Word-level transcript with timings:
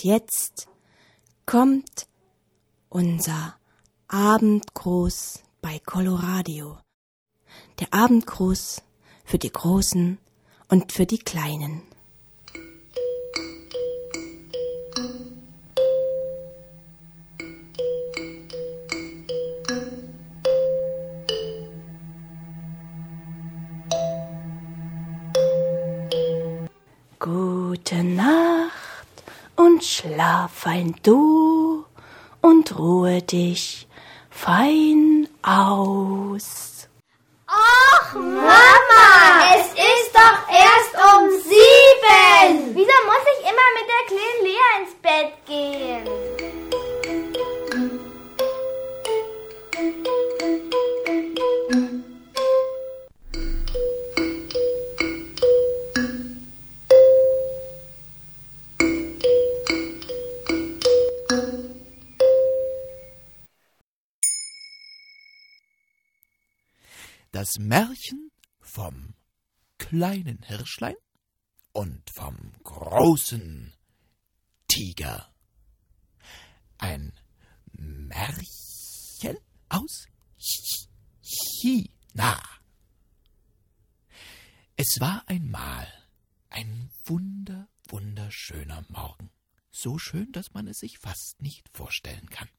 Und 0.00 0.04
jetzt 0.06 0.66
kommt 1.44 2.06
unser 2.88 3.56
Abendgruß 4.08 5.42
bei 5.60 5.78
Coloradio. 5.84 6.78
Der 7.80 7.92
Abendgruß 7.92 8.80
für 9.26 9.36
die 9.36 9.52
Großen 9.52 10.16
und 10.68 10.92
für 10.92 11.04
die 11.04 11.18
Kleinen. 11.18 11.82
Gute 27.18 28.02
Nacht 28.02 28.49
und 29.80 29.86
schlaf 29.86 30.50
fein 30.52 30.94
du 31.02 31.86
und 32.42 32.78
ruhe 32.78 33.22
dich 33.22 33.88
fein 34.28 35.26
aus. 35.42 36.86
Ach, 37.46 38.14
Mama, 38.14 39.54
es 39.54 39.68
ist 39.68 40.12
doch 40.12 40.38
erst 40.52 40.94
um 41.14 41.30
sieben. 41.30 42.74
Wieso 42.74 42.96
muss 43.06 43.24
ich 43.32 43.40
immer 43.40 43.68
mit 43.78 43.86
der 43.88 44.04
kleinen 44.10 44.40
Lea 44.44 44.68
ins 44.82 44.94
Bett 45.00 45.32
gehen? 45.46 46.39
Das 67.40 67.58
Märchen 67.58 68.30
vom 68.60 69.14
kleinen 69.78 70.42
Hirschlein 70.42 70.94
und 71.72 72.10
vom 72.10 72.52
großen 72.64 73.72
Tiger. 74.68 75.34
Ein 76.76 77.18
Märchen 77.72 79.38
aus 79.70 80.06
China. 81.22 82.42
Es 84.76 85.00
war 85.00 85.26
einmal 85.26 85.88
ein 86.50 86.90
wunder, 87.04 87.70
wunderschöner 87.88 88.84
Morgen. 88.88 89.30
So 89.70 89.96
schön, 89.96 90.30
dass 90.32 90.52
man 90.52 90.66
es 90.66 90.80
sich 90.80 90.98
fast 90.98 91.40
nicht 91.40 91.70
vorstellen 91.72 92.28
kann. 92.28 92.50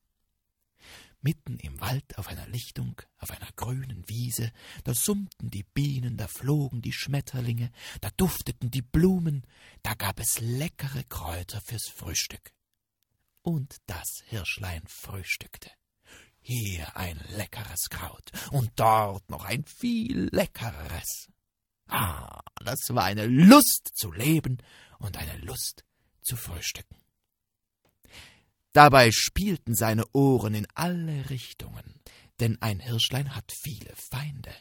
Mitten 1.21 1.57
im 1.59 1.79
Wald 1.79 2.17
auf 2.17 2.27
einer 2.27 2.47
Lichtung, 2.47 2.99
auf 3.17 3.29
einer 3.29 3.51
grünen 3.55 4.07
Wiese, 4.09 4.51
da 4.83 4.93
summten 4.93 5.51
die 5.51 5.63
Bienen, 5.63 6.17
da 6.17 6.27
flogen 6.27 6.81
die 6.81 6.93
Schmetterlinge, 6.93 7.71
da 8.01 8.09
dufteten 8.17 8.71
die 8.71 8.81
Blumen, 8.81 9.45
da 9.83 9.93
gab 9.93 10.19
es 10.19 10.39
leckere 10.39 11.03
Kräuter 11.03 11.61
fürs 11.61 11.87
Frühstück. 11.87 12.53
Und 13.43 13.77
das 13.85 14.23
Hirschlein 14.25 14.83
frühstückte. 14.87 15.71
Hier 16.39 16.95
ein 16.97 17.19
leckeres 17.29 17.89
Kraut 17.89 18.31
und 18.51 18.71
dort 18.75 19.29
noch 19.29 19.45
ein 19.45 19.63
viel 19.63 20.29
leckereres. 20.31 21.29
Ah, 21.87 22.41
das 22.63 22.79
war 22.89 23.03
eine 23.03 23.27
Lust 23.27 23.91
zu 23.93 24.11
leben 24.11 24.57
und 24.97 25.17
eine 25.17 25.37
Lust 25.37 25.83
zu 26.21 26.35
frühstücken. 26.35 27.00
Dabei 28.73 29.11
spielten 29.11 29.75
seine 29.75 30.05
Ohren 30.13 30.53
in 30.53 30.67
alle 30.75 31.29
Richtungen, 31.29 32.01
denn 32.39 32.61
ein 32.61 32.79
Hirschlein 32.79 33.35
hat 33.35 33.51
viele 33.51 33.93
Feinde. 33.95 34.53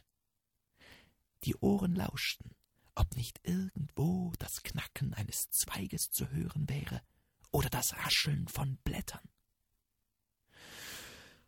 Die 1.45 1.55
Ohren 1.57 1.95
lauschten, 1.95 2.51
ob 2.95 3.17
nicht 3.17 3.41
irgendwo 3.45 4.33
das 4.39 4.63
Knacken 4.63 5.15
eines 5.15 5.49
Zweiges 5.51 6.11
zu 6.11 6.29
hören 6.31 6.69
wäre 6.69 7.01
oder 7.53 7.71
das 7.71 7.95
Rascheln 7.97 8.49
von 8.49 8.77
Blättern. 8.85 9.27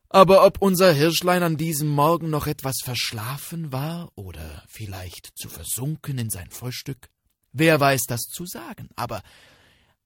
Aber 0.08 0.44
ob 0.46 0.60
unser 0.60 0.92
Hirschlein 0.92 1.42
an 1.42 1.56
diesem 1.56 1.88
Morgen 1.88 2.30
noch 2.30 2.46
etwas 2.46 2.76
verschlafen 2.84 3.72
war 3.72 4.12
oder 4.14 4.62
vielleicht 4.68 5.32
zu 5.34 5.48
versunken 5.48 6.18
in 6.18 6.30
sein 6.30 6.50
Frühstück, 6.50 7.08
wer 7.52 7.80
weiß 7.80 8.02
das 8.08 8.20
zu 8.20 8.46
sagen, 8.46 8.88
aber 8.94 9.22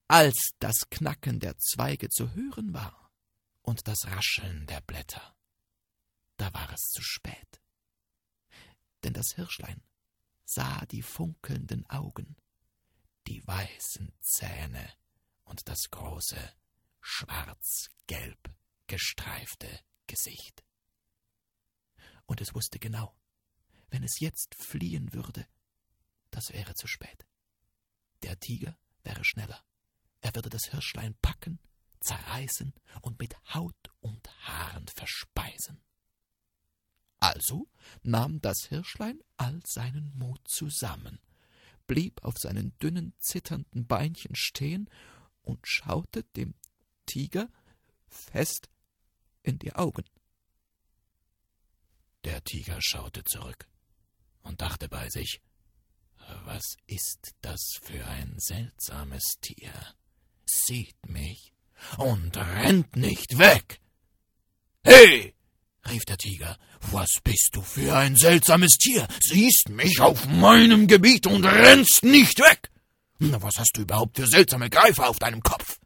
als 0.07 0.53
das 0.59 0.89
Knacken 0.89 1.39
der 1.39 1.57
Zweige 1.57 2.09
zu 2.09 2.33
hören 2.33 2.73
war 2.73 3.11
und 3.61 3.87
das 3.87 4.07
Rascheln 4.07 4.65
der 4.67 4.81
Blätter, 4.81 5.35
da 6.37 6.53
war 6.53 6.71
es 6.71 6.91
zu 6.91 7.01
spät. 7.01 7.61
Denn 9.03 9.13
das 9.13 9.33
Hirschlein 9.35 9.81
sah 10.45 10.85
die 10.85 11.01
funkelnden 11.01 11.85
Augen, 11.89 12.37
die 13.27 13.45
weißen 13.45 14.13
Zähne 14.21 14.93
und 15.43 15.67
das 15.67 15.89
große, 15.91 16.53
schwarz-gelb 17.01 18.39
gestreifte 18.87 19.67
Gesicht. 20.07 20.63
Und 22.25 22.39
es 22.39 22.55
wusste 22.55 22.79
genau, 22.79 23.13
wenn 23.89 24.03
es 24.03 24.19
jetzt 24.19 24.55
fliehen 24.55 25.13
würde, 25.13 25.45
das 26.31 26.53
wäre 26.53 26.73
zu 26.75 26.87
spät. 26.87 27.25
Der 28.23 28.39
Tiger 28.39 28.77
wäre 29.03 29.23
schneller. 29.23 29.66
Er 30.27 30.35
würde 30.35 30.49
das 30.49 30.65
Hirschlein 30.65 31.15
packen, 31.21 31.57
zerreißen 32.01 32.73
und 33.01 33.17
mit 33.17 33.33
Haut 33.53 33.77
und 34.01 34.27
Haaren 34.45 34.85
verspeisen. 34.89 35.81
Also 37.19 37.69
nahm 38.03 38.41
das 38.41 38.65
Hirschlein 38.65 39.23
all 39.37 39.61
seinen 39.65 40.11
Mut 40.17 40.45
zusammen, 40.45 41.21
blieb 41.87 42.25
auf 42.25 42.37
seinen 42.39 42.77
dünnen, 42.79 43.13
zitternden 43.19 43.87
Beinchen 43.87 44.35
stehen 44.35 44.89
und 45.43 45.65
schaute 45.65 46.25
dem 46.35 46.55
Tiger 47.05 47.49
fest 48.09 48.69
in 49.43 49.59
die 49.59 49.73
Augen. 49.75 50.03
Der 52.25 52.43
Tiger 52.43 52.81
schaute 52.81 53.23
zurück 53.23 53.65
und 54.41 54.59
dachte 54.59 54.89
bei 54.89 55.09
sich, 55.09 55.41
was 56.43 56.75
ist 56.85 57.33
das 57.39 57.79
für 57.81 58.05
ein 58.05 58.37
seltsames 58.39 59.37
Tier? 59.39 59.71
Sieht 60.49 60.97
mich 61.07 61.53
und 61.97 62.37
rennt 62.37 62.95
nicht 62.95 63.37
weg. 63.37 63.79
Hey! 64.83 65.33
rief 65.89 66.05
der 66.05 66.17
Tiger, 66.17 66.57
was 66.91 67.19
bist 67.23 67.51
du 67.53 67.61
für 67.61 67.95
ein 67.95 68.15
seltsames 68.15 68.77
Tier? 68.77 69.07
Siehst 69.21 69.69
mich 69.69 69.99
auf 70.01 70.27
meinem 70.27 70.87
Gebiet 70.87 71.27
und 71.27 71.45
rennst 71.45 72.03
nicht 72.03 72.39
weg. 72.39 72.69
Was 73.19 73.57
hast 73.57 73.77
du 73.77 73.81
überhaupt 73.81 74.17
für 74.17 74.27
seltsame 74.27 74.69
Greifer 74.69 75.09
auf 75.09 75.17
deinem 75.17 75.41
Kopf? 75.41 75.79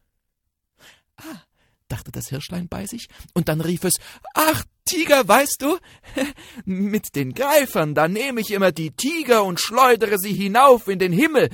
Ah, 1.17 1.41
dachte 1.87 2.11
das 2.11 2.29
Hirschlein 2.29 2.67
bei 2.67 2.87
sich, 2.87 3.07
und 3.33 3.47
dann 3.47 3.61
rief 3.61 3.83
es 3.83 3.93
Ach, 4.33 4.63
Tiger, 4.85 5.27
weißt 5.27 5.61
du, 5.61 5.77
mit 6.65 7.15
den 7.15 7.33
Greifern, 7.33 7.95
da 7.95 8.07
nehme 8.07 8.41
ich 8.41 8.51
immer 8.51 8.71
die 8.71 8.91
Tiger 8.91 9.43
und 9.43 9.59
schleudere 9.59 10.17
sie 10.17 10.33
hinauf 10.33 10.87
in 10.87 10.99
den 10.99 11.13
Himmel, 11.13 11.49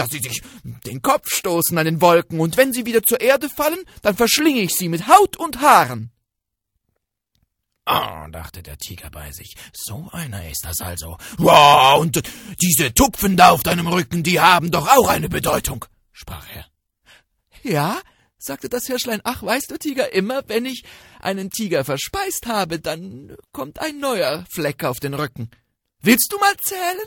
dass 0.00 0.10
sie 0.10 0.20
sich 0.20 0.42
den 0.64 1.02
Kopf 1.02 1.30
stoßen 1.30 1.76
an 1.76 1.84
den 1.84 2.00
Wolken, 2.00 2.40
und 2.40 2.56
wenn 2.56 2.72
sie 2.72 2.86
wieder 2.86 3.02
zur 3.02 3.20
Erde 3.20 3.50
fallen, 3.50 3.84
dann 4.02 4.16
verschlinge 4.16 4.62
ich 4.62 4.74
sie 4.74 4.88
mit 4.88 5.08
Haut 5.08 5.36
und 5.36 5.60
Haaren. 5.60 6.10
Ah, 7.84 8.28
dachte 8.28 8.62
der 8.62 8.78
Tiger 8.78 9.10
bei 9.10 9.30
sich, 9.32 9.56
so 9.74 10.08
einer 10.12 10.48
ist 10.48 10.64
das 10.64 10.80
also. 10.80 11.18
Ja, 11.38 11.94
und 11.94 12.22
diese 12.62 12.94
Tupfen 12.94 13.36
da 13.36 13.50
auf 13.50 13.62
deinem 13.62 13.88
Rücken, 13.88 14.22
die 14.22 14.40
haben 14.40 14.70
doch 14.70 14.88
auch 14.88 15.08
eine 15.08 15.28
Bedeutung, 15.28 15.84
sprach 16.12 16.46
er. 16.54 16.66
Ja, 17.62 18.00
sagte 18.38 18.70
das 18.70 18.86
Hirschlein, 18.86 19.20
ach, 19.24 19.42
weißt 19.42 19.70
du, 19.70 19.76
Tiger, 19.76 20.14
immer 20.14 20.42
wenn 20.46 20.64
ich 20.64 20.84
einen 21.20 21.50
Tiger 21.50 21.84
verspeist 21.84 22.46
habe, 22.46 22.80
dann 22.80 23.36
kommt 23.52 23.80
ein 23.80 23.98
neuer 23.98 24.46
Fleck 24.50 24.84
auf 24.84 24.98
den 24.98 25.12
Rücken. 25.12 25.50
Willst 26.00 26.32
du 26.32 26.38
mal 26.38 26.56
zählen? 26.62 27.06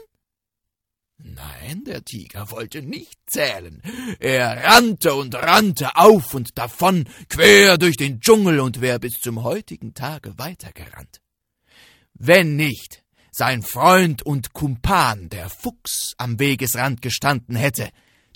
Nein, 1.18 1.84
der 1.86 2.04
Tiger 2.04 2.52
wollte 2.52 2.82
nicht 2.82 3.18
zählen. 3.28 3.82
Er 4.20 4.64
rannte 4.64 5.14
und 5.14 5.36
rannte 5.36 5.96
auf 5.96 6.34
und 6.34 6.58
davon, 6.58 7.08
quer 7.30 7.78
durch 7.78 7.96
den 7.96 8.20
Dschungel 8.20 8.60
und 8.60 8.82
wäre 8.82 9.00
bis 9.00 9.20
zum 9.22 9.44
heutigen 9.44 9.94
Tage 9.94 10.38
weitergerannt. 10.38 11.22
Wenn 12.14 12.56
nicht 12.56 13.04
sein 13.32 13.64
Freund 13.64 14.22
und 14.24 14.54
Kumpan, 14.54 15.30
der 15.30 15.50
Fuchs, 15.50 16.14
am 16.18 16.40
Wegesrand 16.40 17.02
gestanden 17.02 17.56
hätte, 17.56 17.90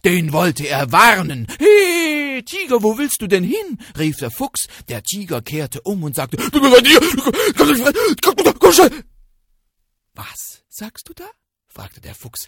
den 0.04 0.32
wollte 0.32 0.68
er 0.68 0.92
warnen. 0.92 1.48
He, 1.60 2.42
Tiger, 2.44 2.82
wo 2.84 2.98
willst 2.98 3.22
du 3.22 3.28
denn 3.28 3.44
hin? 3.44 3.78
rief 3.98 4.18
der 4.18 4.32
Fuchs. 4.32 4.68
Der 4.88 5.04
Tiger 5.04 5.42
kehrte 5.42 5.82
um 5.82 6.04
und 6.04 6.16
sagte, 6.16 6.38
Was 10.14 10.64
sagst 10.70 11.10
du 11.10 11.14
da? 11.14 11.30
fragte 11.68 12.02
der 12.02 12.16
Fuchs. 12.16 12.48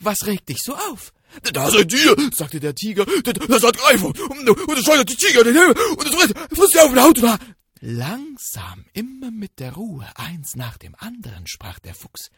Was 0.00 0.26
regt 0.26 0.48
dich 0.48 0.58
so 0.62 0.74
auf? 0.74 1.12
Da 1.52 1.70
seid 1.70 1.92
ihr, 1.92 2.16
sagte 2.34 2.60
der 2.60 2.74
Tiger. 2.74 3.06
Das 3.48 3.62
hat 3.62 3.78
Greifer. 3.78 4.06
Und 4.06 4.78
es 4.78 4.84
schleudert 4.84 5.08
die 5.08 5.16
Tiger 5.16 5.44
den 5.44 5.54
Himmel. 5.54 5.74
Und 5.96 6.06
es 6.06 6.14
frisst, 6.14 6.34
frisst 6.54 6.78
auf 6.78 6.90
den 6.90 7.02
Haut. 7.02 7.40
Langsam, 7.80 8.84
immer 8.92 9.30
mit 9.30 9.58
der 9.58 9.72
Ruhe, 9.72 10.06
eins 10.14 10.54
nach 10.54 10.78
dem 10.78 10.94
anderen, 10.98 11.46
sprach 11.46 11.78
der 11.80 11.94
Fuchs. 11.94 12.30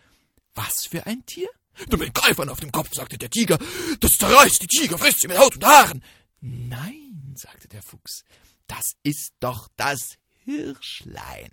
Was 0.54 0.86
für 0.88 1.06
ein 1.06 1.26
Tier? 1.26 1.48
Mit 1.90 2.14
Greifern 2.14 2.48
auf 2.48 2.60
dem 2.60 2.72
Kopf, 2.72 2.94
sagte 2.94 3.18
der 3.18 3.30
Tiger. 3.30 3.58
Das 4.00 4.12
zerreißt 4.12 4.62
die 4.62 4.66
Tiger, 4.66 4.96
frisst 4.96 5.20
sie 5.20 5.28
mit 5.28 5.38
Haut 5.38 5.56
und 5.56 5.64
Haaren. 5.64 6.04
Nein, 6.40 7.34
sagte 7.36 7.68
der 7.68 7.82
Fuchs, 7.82 8.24
das 8.68 8.92
ist 9.02 9.32
doch 9.40 9.68
das 9.76 10.16
Hirschlein. 10.44 11.50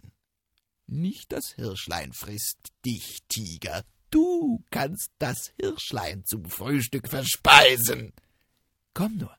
Nicht 0.88 1.32
das 1.32 1.54
Hirschlein 1.54 2.14
frisst 2.14 2.60
dich, 2.86 3.20
Tiger. 3.28 3.84
Du 4.12 4.62
kannst 4.72 5.10
das 5.20 5.54
Hirschlein 5.60 6.26
zum 6.26 6.46
Frühstück 6.46 7.08
verspeisen. 7.08 8.12
Komm 8.94 9.18
nur, 9.18 9.36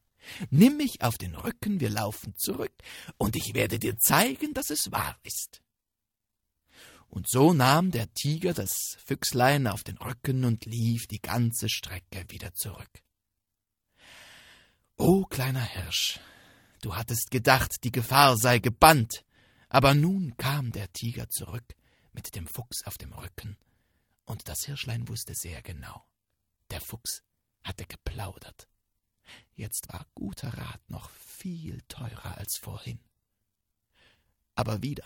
nimm 0.50 0.78
mich 0.78 1.02
auf 1.02 1.18
den 1.18 1.34
Rücken, 1.34 1.78
wir 1.78 1.90
laufen 1.90 2.34
zurück, 2.36 2.72
und 3.18 3.36
ich 3.36 3.52
werde 3.52 3.78
dir 3.78 3.98
zeigen, 3.98 4.54
dass 4.54 4.70
es 4.70 4.90
wahr 4.90 5.18
ist. 5.24 5.60
Und 7.08 7.28
so 7.28 7.52
nahm 7.52 7.90
der 7.90 8.12
Tiger 8.14 8.54
das 8.54 8.96
Füchslein 9.04 9.66
auf 9.66 9.84
den 9.84 9.98
Rücken 9.98 10.46
und 10.46 10.64
lief 10.64 11.06
die 11.06 11.20
ganze 11.20 11.68
Strecke 11.68 12.24
wieder 12.28 12.54
zurück. 12.54 13.02
O 14.96 15.26
kleiner 15.26 15.64
Hirsch, 15.64 16.18
du 16.80 16.96
hattest 16.96 17.30
gedacht, 17.30 17.84
die 17.84 17.92
Gefahr 17.92 18.38
sei 18.38 18.58
gebannt, 18.58 19.26
aber 19.68 19.92
nun 19.92 20.34
kam 20.38 20.72
der 20.72 20.90
Tiger 20.94 21.28
zurück 21.28 21.74
mit 22.14 22.34
dem 22.34 22.46
Fuchs 22.46 22.86
auf 22.86 22.96
dem 22.96 23.12
Rücken 23.12 23.58
und 24.24 24.48
das 24.48 24.64
Hirschlein 24.64 25.08
wusste 25.08 25.34
sehr 25.34 25.62
genau. 25.62 26.04
Der 26.70 26.80
Fuchs 26.80 27.22
hatte 27.62 27.84
geplaudert. 27.86 28.68
Jetzt 29.54 29.92
war 29.92 30.06
guter 30.14 30.48
Rat 30.56 30.80
noch 30.88 31.10
viel 31.10 31.82
teurer 31.88 32.38
als 32.38 32.58
vorhin. 32.60 32.98
Aber 34.54 34.82
wieder 34.82 35.04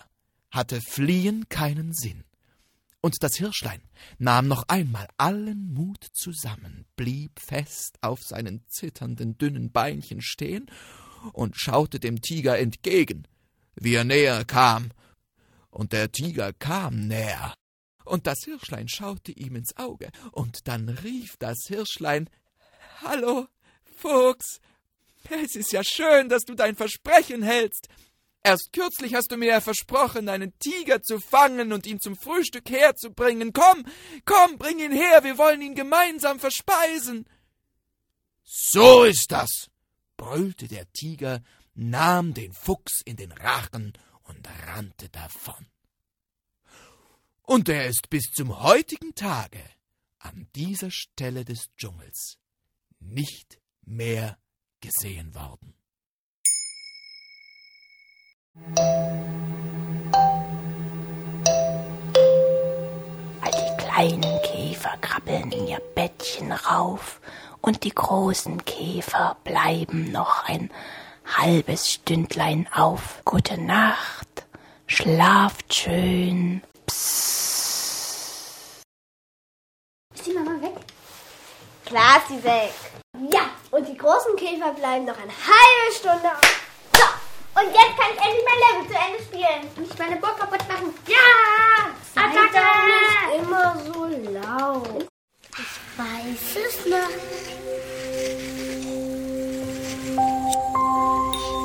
hatte 0.50 0.80
Fliehen 0.80 1.48
keinen 1.48 1.92
Sinn. 1.92 2.24
Und 3.00 3.22
das 3.22 3.36
Hirschlein 3.36 3.82
nahm 4.18 4.48
noch 4.48 4.64
einmal 4.68 5.06
allen 5.16 5.72
Mut 5.72 6.04
zusammen, 6.12 6.86
blieb 6.96 7.38
fest 7.38 7.98
auf 8.00 8.20
seinen 8.22 8.66
zitternden, 8.68 9.38
dünnen 9.38 9.70
Beinchen 9.70 10.22
stehen 10.22 10.70
und 11.32 11.56
schaute 11.56 12.00
dem 12.00 12.20
Tiger 12.20 12.58
entgegen, 12.58 13.28
wie 13.76 13.94
er 13.94 14.04
näher 14.04 14.44
kam. 14.44 14.90
Und 15.70 15.92
der 15.92 16.10
Tiger 16.10 16.52
kam 16.52 17.06
näher 17.06 17.54
und 18.06 18.26
das 18.26 18.38
Hirschlein 18.44 18.88
schaute 18.88 19.32
ihm 19.32 19.56
ins 19.56 19.76
Auge, 19.76 20.10
und 20.32 20.68
dann 20.68 20.88
rief 20.88 21.36
das 21.38 21.58
Hirschlein 21.66 22.30
Hallo, 23.02 23.46
Fuchs. 23.96 24.60
Es 25.28 25.56
ist 25.56 25.72
ja 25.72 25.82
schön, 25.84 26.28
dass 26.28 26.44
du 26.44 26.54
dein 26.54 26.76
Versprechen 26.76 27.42
hältst. 27.42 27.88
Erst 28.42 28.72
kürzlich 28.72 29.14
hast 29.14 29.32
du 29.32 29.36
mir 29.36 29.48
ja 29.48 29.60
versprochen, 29.60 30.28
einen 30.28 30.56
Tiger 30.60 31.02
zu 31.02 31.18
fangen 31.18 31.72
und 31.72 31.84
ihn 31.84 31.98
zum 31.98 32.16
Frühstück 32.16 32.70
herzubringen. 32.70 33.52
Komm, 33.52 33.84
komm, 34.24 34.56
bring 34.56 34.78
ihn 34.78 34.92
her, 34.92 35.24
wir 35.24 35.36
wollen 35.36 35.62
ihn 35.62 35.74
gemeinsam 35.74 36.38
verspeisen. 36.38 37.28
So 38.44 39.02
ist 39.02 39.32
das, 39.32 39.68
brüllte 40.16 40.68
der 40.68 40.90
Tiger, 40.92 41.42
nahm 41.74 42.34
den 42.34 42.52
Fuchs 42.52 43.00
in 43.04 43.16
den 43.16 43.32
Rachen 43.32 43.92
und 44.22 44.48
rannte 44.66 45.08
davon 45.08 45.66
und 47.46 47.68
er 47.68 47.86
ist 47.86 48.10
bis 48.10 48.24
zum 48.32 48.62
heutigen 48.62 49.14
Tage 49.14 49.62
an 50.18 50.48
dieser 50.54 50.90
Stelle 50.90 51.44
des 51.44 51.70
Dschungels 51.76 52.38
nicht 53.00 53.58
mehr 53.82 54.36
gesehen 54.80 55.34
worden. 55.34 55.74
All 63.40 63.50
die 63.52 63.76
kleinen 63.82 64.42
Käfer 64.42 64.96
krabbeln 65.00 65.52
in 65.52 65.68
ihr 65.68 65.80
Bettchen 65.94 66.50
rauf 66.52 67.20
und 67.60 67.84
die 67.84 67.94
großen 67.94 68.64
Käfer 68.64 69.36
bleiben 69.44 70.10
noch 70.10 70.44
ein 70.44 70.70
halbes 71.24 71.92
Stündlein 71.92 72.66
auf. 72.72 73.22
Gute 73.24 73.60
Nacht, 73.60 74.46
schlaft 74.86 75.74
schön. 75.74 76.62
Psst. 76.86 77.36
Ist 80.14 80.26
die 80.26 80.32
Mama 80.32 80.60
weg? 80.62 80.74
Klar 81.86 82.18
ist 82.18 82.28
sie 82.28 82.42
weg. 82.42 82.74
Ja, 83.30 83.42
und 83.70 83.86
die 83.86 83.96
großen 83.96 84.34
Käfer 84.34 84.72
bleiben 84.72 85.04
noch 85.04 85.16
eine 85.16 85.30
halbe 85.30 85.94
Stunde. 85.94 86.32
So, 86.92 87.04
und 87.60 87.68
jetzt 87.72 87.96
kann 87.96 88.10
ich 88.12 88.20
endlich 88.20 88.44
mein 88.44 88.58
Level 88.66 88.88
zu 88.90 88.96
Ende 89.06 89.22
spielen. 89.22 89.70
Nicht 89.76 89.96
meine 89.96 90.16
Burg 90.16 90.36
kaputt 90.36 90.66
machen. 90.68 90.92
Ja! 91.06 91.94
Attacke! 92.16 92.60
Nicht 92.88 93.40
immer 93.40 93.76
so 93.84 94.06
laut. 94.32 95.06
Ich 95.52 95.74
weiß 95.96 96.56
es 96.66 96.86
noch. 96.86 97.12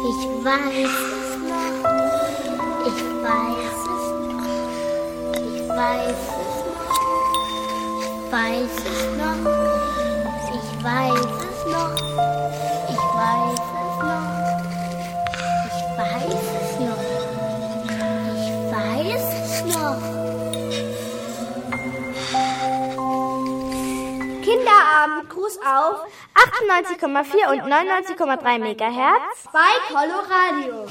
Ich 0.08 0.22
weiß 0.46 1.00
es 1.18 1.30
noch. 1.50 1.82
Ich 2.86 3.00
weiß 3.24 3.80
es 3.90 4.06
noch. 4.22 4.46
Ich 5.34 5.60
weiß 5.68 6.22
es 6.38 6.54
noch. 6.68 6.92
Ich 8.02 8.32
weiß 8.32 8.76
es 8.86 9.02
noch. 9.18 10.01
Ich 10.82 10.88
weiß 10.88 11.14
es 11.14 11.66
noch. 11.72 11.94
Ich 12.90 12.98
weiß 12.98 13.54
es 13.54 13.96
noch. 14.02 14.30
Ich 15.68 15.80
weiß 15.96 16.42
es 16.58 16.72
noch. 16.80 17.04
Ich 18.34 18.50
weiß 18.74 19.26
es 19.44 19.54
noch. 19.76 20.02
Kinderabend, 24.42 25.30
Gruß 25.30 25.56
auf 25.60 25.98
98,4 26.34 27.46
und 27.52 27.62
99,3 27.72 28.58
Megahertz 28.58 29.38
Bei 29.54 29.78
Coloradio. 29.88 30.88